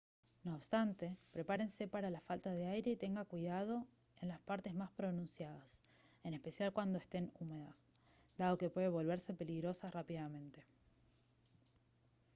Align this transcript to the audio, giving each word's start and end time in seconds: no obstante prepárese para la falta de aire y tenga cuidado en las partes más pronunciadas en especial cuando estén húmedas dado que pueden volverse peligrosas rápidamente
no 0.45 0.55
obstante 0.55 1.15
prepárese 1.31 1.87
para 1.87 2.09
la 2.09 2.21
falta 2.21 2.49
de 2.49 2.65
aire 2.65 2.89
y 2.89 2.95
tenga 2.95 3.23
cuidado 3.23 3.85
en 4.19 4.29
las 4.29 4.39
partes 4.39 4.73
más 4.73 4.89
pronunciadas 4.89 5.79
en 6.23 6.33
especial 6.33 6.73
cuando 6.73 6.97
estén 6.97 7.31
húmedas 7.39 7.85
dado 8.35 8.57
que 8.57 8.71
pueden 8.71 8.91
volverse 8.93 9.35
peligrosas 9.35 9.93
rápidamente 9.93 10.65